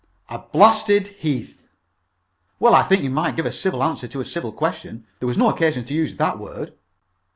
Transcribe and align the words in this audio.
"A 0.29 0.39
blasted 0.39 1.09
heath." 1.09 1.67
"Well, 2.59 2.73
I 2.73 2.81
think 2.81 3.03
you 3.03 3.11
might 3.11 3.35
give 3.35 3.45
a 3.45 3.51
civil 3.51 3.83
answer 3.83 4.07
to 4.07 4.19
a 4.19 4.25
civil 4.25 4.51
question. 4.51 5.05
There 5.19 5.27
was 5.27 5.37
no 5.37 5.51
occasion 5.51 5.85
to 5.85 5.93
use 5.93 6.15
that 6.15 6.39
word." 6.39 6.73